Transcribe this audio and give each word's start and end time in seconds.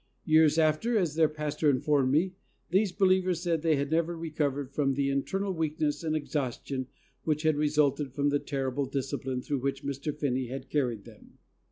Years 0.25 0.57
after, 0.57 0.97
as 0.97 1.13
their 1.13 1.29
pastor 1.29 1.69
informed 1.69 2.11
me, 2.11 2.33
these 2.71 2.91
believers 2.91 3.43
said 3.43 3.61
they 3.61 3.75
had 3.75 3.91
never 3.91 4.17
recovered 4.17 4.73
from 4.73 4.95
the 4.95 5.11
internal 5.11 5.51
weakness 5.53 6.03
and 6.03 6.15
exhaustion 6.15 6.87
which 7.23 7.43
had 7.43 7.55
resulted 7.55 8.11
from 8.11 8.29
the 8.29 8.39
terrible 8.39 8.87
discipline 8.87 9.43
through 9.43 9.59
which 9.61 9.83
Mr. 9.83 10.11
Finney 10.11 10.47
had 10.47 10.71
carried 10.71 11.03
them. 11.03 11.37